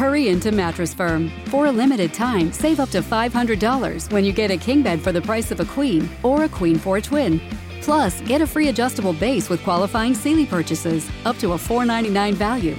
[0.00, 1.30] Hurry into Mattress Firm.
[1.48, 5.12] For a limited time, save up to $500 when you get a king bed for
[5.12, 7.38] the price of a queen or a queen for a twin.
[7.82, 12.78] Plus, get a free adjustable base with qualifying Sealy purchases up to a 499 value.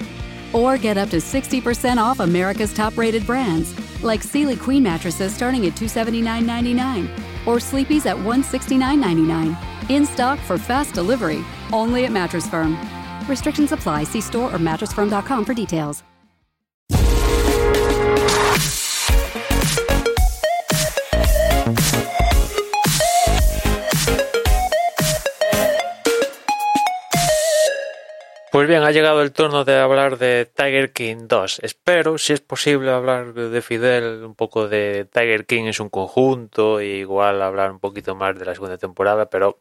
[0.52, 5.67] Or get up to 60% off America's top rated brands, like Sealy Queen mattresses starting
[5.67, 7.08] at $279.99
[7.46, 9.92] or Sleepy's at $169.99.
[9.92, 12.79] In stock for fast delivery, only at Mattress Firm.
[13.28, 14.06] Restrictions apply.
[14.06, 16.02] See store or mattressfirm.com for details.
[28.71, 31.59] Bien, ha llegado el turno de hablar de Tiger King 2.
[31.61, 36.80] Espero, si es posible, hablar de Fidel, un poco de Tiger King en su conjunto,
[36.80, 39.59] e igual hablar un poquito más de la segunda temporada, pero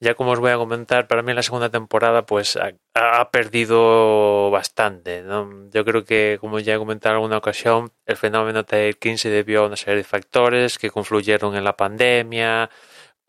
[0.00, 4.50] ya como os voy a comentar, para mí la segunda temporada pues ha, ha perdido
[4.50, 5.22] bastante.
[5.22, 5.70] ¿no?
[5.70, 9.30] Yo creo que, como ya he comentado en alguna ocasión, el fenómeno Tiger King se
[9.30, 12.68] debió a una serie de factores que confluyeron en la pandemia,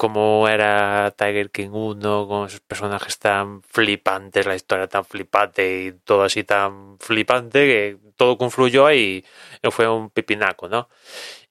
[0.04, 5.92] como era Tiger King 1, con esos personajes tan flipantes, la historia tan flipante y
[5.94, 9.24] todo así tan flipante, que todo confluyó y
[9.72, 10.90] fue un pipinaco, ¿no?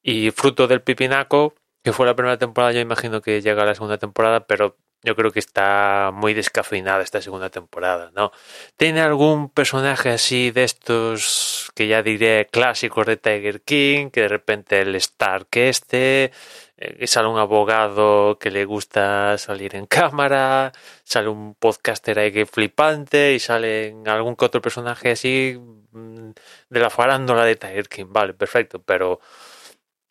[0.03, 3.97] Y fruto del pipinaco, que fue la primera temporada, yo imagino que llega la segunda
[3.97, 8.31] temporada, pero yo creo que está muy descafeinada esta segunda temporada, ¿no?
[8.77, 14.29] Tiene algún personaje así de estos que ya diré clásicos de Tiger King, que de
[14.29, 16.33] repente el Stark este,
[16.77, 20.73] eh, sale un abogado que le gusta salir en cámara,
[21.05, 25.59] sale un podcaster ahí que flipante y sale algún que otro personaje así
[25.93, 26.31] mm,
[26.71, 29.21] de la farándula de Tiger King, vale, perfecto, pero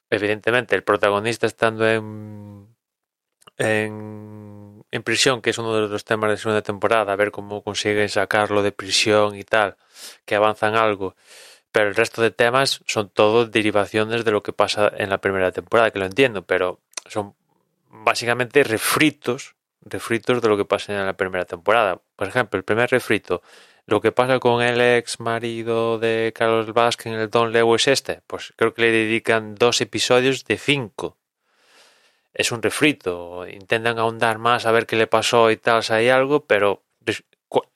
[0.09, 2.71] evidentemente el protagonista estando en
[3.61, 4.50] en,
[4.91, 8.09] en prisión, que es uno de los temas de segunda temporada, a ver cómo consiguen
[8.09, 9.77] sacarlo de prisión y tal,
[10.25, 11.15] que avanzan algo.
[11.71, 15.51] Pero el resto de temas son todos derivaciones de lo que pasa en la primera
[15.53, 17.33] temporada, que lo entiendo, pero son
[17.89, 22.01] básicamente refritos, refritos de lo que pasa en la primera temporada.
[22.17, 23.41] Por ejemplo, el primer refrito,
[23.85, 28.21] lo que pasa con el ex marido de Carlos Vázquez en el Don Lewis este,
[28.27, 31.17] pues creo que le dedican dos episodios de cinco
[32.33, 36.09] es un refrito, intentan ahondar más a ver qué le pasó y tal, si hay
[36.09, 36.83] algo, pero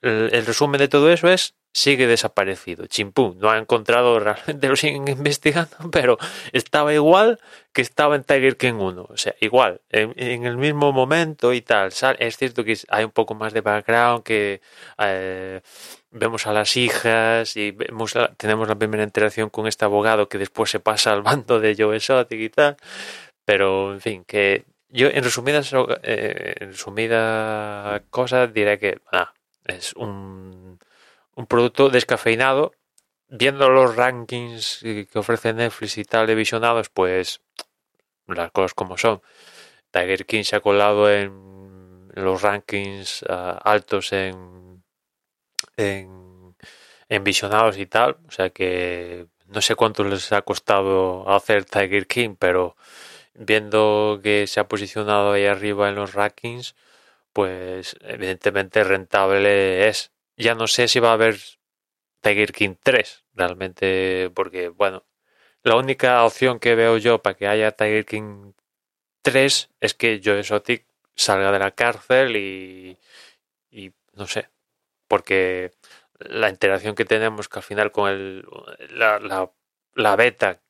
[0.01, 5.09] el resumen de todo eso es sigue desaparecido, chimpú, no ha encontrado realmente, lo siguen
[5.09, 6.17] investigando, pero
[6.53, 7.37] estaba igual
[7.73, 11.91] que estaba en Tiger King 1, o sea, igual, en, el mismo momento y tal,
[12.19, 14.61] es cierto que hay un poco más de background, que
[14.99, 15.59] eh,
[16.11, 17.75] vemos a las hijas y
[18.37, 21.97] tenemos la primera interacción con este abogado que después se pasa al bando de Joe
[21.97, 22.77] Exotic y tal,
[23.45, 25.71] pero, en fin, que yo en resumidas,
[26.03, 28.99] eh, en diré que
[29.65, 30.79] es un,
[31.35, 32.73] un producto descafeinado.
[33.27, 37.41] Viendo los rankings que ofrece Netflix y tal de visionados, pues
[38.27, 39.21] las cosas como son.
[39.91, 44.83] Tiger King se ha colado en los rankings ah, altos en,
[45.75, 46.55] en,
[47.09, 48.17] en visionados y tal.
[48.27, 52.75] O sea que no sé cuánto les ha costado hacer Tiger King, pero
[53.35, 56.75] viendo que se ha posicionado ahí arriba en los rankings,
[57.33, 60.11] pues evidentemente rentable es.
[60.37, 61.37] Ya no sé si va a haber
[62.21, 65.05] Tiger King 3, realmente, porque, bueno,
[65.63, 68.53] la única opción que veo yo para que haya Tiger King
[69.23, 70.85] 3 es que Joe Exotic
[71.15, 72.97] salga de la cárcel y,
[73.71, 74.49] y no sé,
[75.07, 75.71] porque
[76.19, 78.45] la interacción que tenemos que al final con el,
[78.91, 79.51] la, la,
[79.95, 80.61] la beta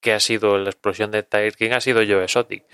[0.00, 2.64] que ha sido la explosión de Tiger King ha sido Joe Exotic.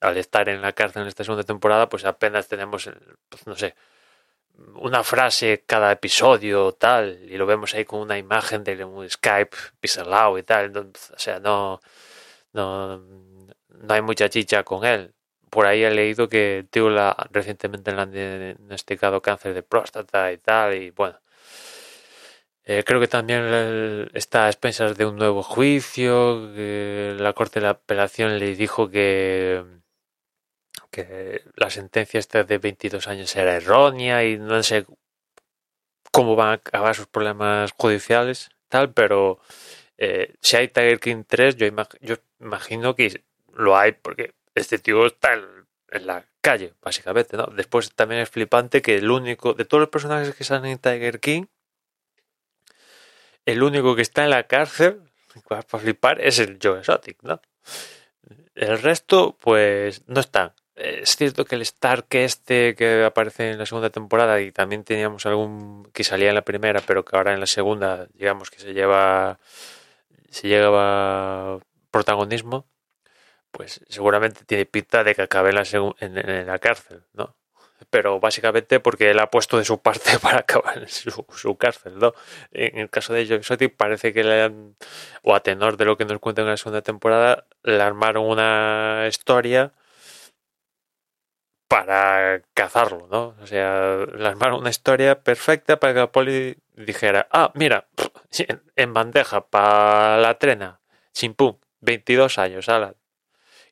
[0.00, 2.90] Al estar en la cárcel en esta segunda temporada, pues apenas tenemos,
[3.28, 3.74] pues no sé,
[4.76, 9.56] una frase cada episodio tal, y lo vemos ahí con una imagen de un Skype
[9.80, 10.76] pixelado y tal.
[10.76, 11.80] o sea, no,
[12.52, 15.14] no, no hay mucha chicha con él.
[15.50, 20.32] Por ahí he leído que el tío la, recientemente le han diagnosticado cáncer de próstata
[20.32, 21.18] y tal, y bueno,
[22.66, 26.50] eh, creo que también está a expensas de un nuevo juicio.
[26.54, 29.64] la Corte de la Apelación le dijo que,
[30.90, 34.84] que la sentencia esta de 22 años era errónea y no sé
[36.10, 39.38] cómo van a acabar sus problemas judiciales, tal, pero
[39.98, 41.66] eh, si hay Tiger King 3, yo,
[42.00, 43.22] yo, imagino que
[43.54, 45.44] lo hay porque este tío está en,
[45.90, 47.46] en, la calle, básicamente, ¿no?
[47.46, 51.20] Después también es flipante que el único, de todos los personajes que salen en Tiger
[51.20, 51.44] King,
[53.46, 55.00] el único que está en la cárcel,
[55.48, 57.40] para flipar, es el Joe Exotic, ¿no?
[58.54, 60.52] El resto, pues, no están.
[60.74, 65.26] es cierto que el Stark este que aparece en la segunda temporada y también teníamos
[65.26, 68.74] algún que salía en la primera, pero que ahora en la segunda, digamos que se
[68.74, 69.38] lleva
[70.30, 71.58] se lleva
[71.90, 72.66] protagonismo,
[73.52, 75.64] pues seguramente tiene pinta de que acabe en la,
[76.20, 77.36] en la cárcel, ¿no?
[77.90, 82.14] Pero básicamente porque él ha puesto de su parte para acabar en su, cárcel, ¿no?
[82.52, 84.76] En el caso de Exotic parece que le han,
[85.22, 89.06] o a tenor de lo que nos cuentan en la segunda temporada, le armaron una
[89.08, 89.72] historia
[91.68, 93.34] para cazarlo, ¿no?
[93.42, 97.88] O sea, le armaron una historia perfecta para que la poli dijera, ah, mira,
[98.76, 100.80] en bandeja para la trena,
[101.12, 102.94] chimpum, 22 años, ala,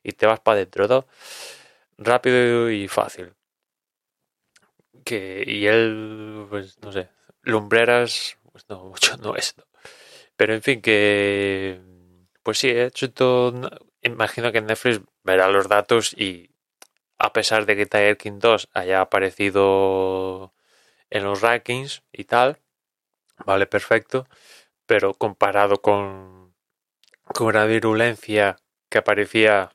[0.03, 1.07] y te vas para adentro, ¿no?
[1.97, 3.33] Rápido y fácil
[5.05, 7.09] que y él, pues no sé,
[7.43, 9.55] lumbreras, pues no, mucho no es.
[10.37, 11.81] Pero en fin, que
[12.43, 13.69] pues sí, he hecho todo.
[14.01, 16.51] Imagino que Netflix verá los datos y
[17.17, 20.53] a pesar de que Tiger King 2 haya aparecido
[21.09, 22.59] en los rankings y tal,
[23.45, 24.27] vale, perfecto,
[24.85, 26.55] pero comparado con,
[27.23, 28.57] con la virulencia
[28.89, 29.71] que aparecía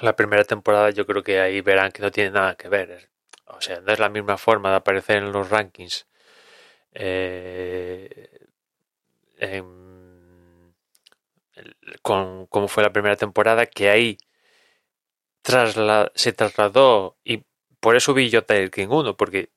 [0.00, 3.10] la primera temporada, yo creo que ahí verán que no tiene nada que ver.
[3.46, 6.06] O sea, no es la misma forma de aparecer en los rankings
[6.94, 8.28] eh,
[12.02, 14.18] con cómo fue la primera temporada, que ahí
[16.14, 17.44] se trasladó y
[17.80, 19.50] por eso vi yo Tiger King 1, porque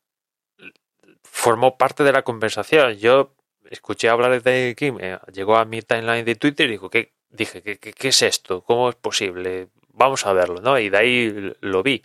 [1.23, 2.93] formó parte de la conversación.
[2.97, 3.35] Yo
[3.69, 7.13] escuché hablar de Tiger King, eh, llegó a mi timeline de Twitter y dijo, ¿qué?
[7.29, 8.61] dije, ¿qué, qué, es esto?
[8.63, 9.69] ¿Cómo es posible?
[9.89, 10.77] Vamos a verlo, ¿no?
[10.79, 12.03] Y de ahí lo vi.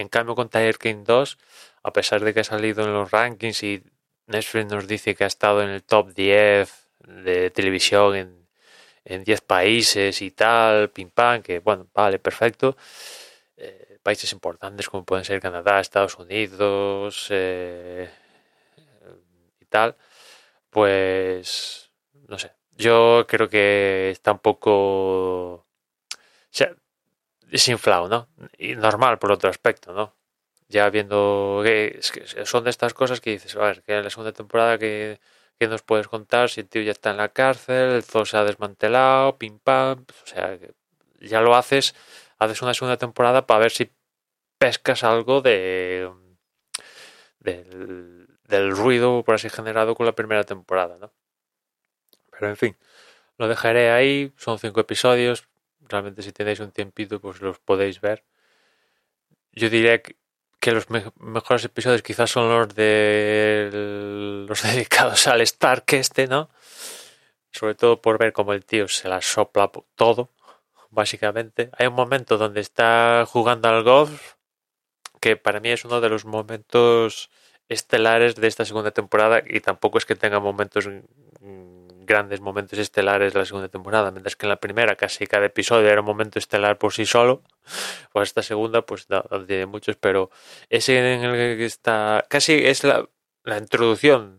[0.00, 1.38] En cambio, con Tiger King 2,
[1.82, 3.82] a pesar de que ha salido en los rankings y
[4.26, 6.88] Netflix nos dice que ha estado en el top 10
[7.24, 8.48] de televisión en,
[9.04, 12.78] en 10 países y tal, pim pam, que bueno, vale, perfecto.
[13.58, 18.08] Eh, países importantes como pueden ser Canadá, Estados Unidos eh,
[19.60, 19.96] y tal,
[20.70, 21.90] pues
[22.28, 22.52] no sé.
[22.70, 25.66] Yo creo que está un poco.
[27.50, 28.28] Es inflado, ¿no?
[28.58, 30.14] Y normal por otro aspecto, ¿no?
[30.68, 32.00] Ya viendo que,
[32.44, 35.20] son de estas cosas que dices, a ver, que en la segunda temporada que,
[35.60, 38.44] nos puedes contar si el tío ya está en la cárcel, el zoo se ha
[38.44, 40.58] desmantelado, pim pam, o sea,
[41.20, 41.94] ya lo haces,
[42.38, 43.90] haces una segunda temporada para ver si
[44.58, 46.10] pescas algo de
[47.40, 51.12] del, del ruido, por así generado con la primera temporada, ¿no?
[52.30, 52.76] Pero en fin,
[53.38, 55.49] lo dejaré ahí, son cinco episodios,
[55.90, 58.24] realmente si tenéis un tiempito pues los podéis ver.
[59.52, 60.16] Yo diría que,
[60.72, 63.70] los mejores episodios quizás son los de
[64.48, 66.50] los dedicados al Stark este, ¿no?
[67.52, 70.30] Sobre todo por ver cómo el tío se la sopla todo,
[70.90, 71.70] básicamente.
[71.78, 74.34] Hay un momento donde está jugando al golf
[75.20, 77.30] que para mí es uno de los momentos
[77.68, 80.88] estelares de esta segunda temporada y tampoco es que tenga momentos
[82.10, 85.88] grandes momentos estelares de la segunda temporada, mientras que en la primera casi cada episodio
[85.88, 87.42] era un momento estelar por sí solo,
[88.12, 90.30] pues esta segunda pues no, tiene muchos, pero
[90.68, 93.08] ese en el que está, casi es la,
[93.44, 94.38] la introducción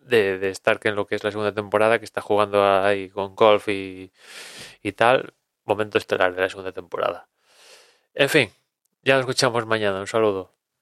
[0.00, 3.36] de, de Stark en lo que es la segunda temporada, que está jugando ahí con
[3.36, 4.12] golf y,
[4.82, 7.28] y tal, momento estelar de la segunda temporada.
[8.14, 8.50] En fin,
[9.02, 10.59] ya nos escuchamos mañana, un saludo.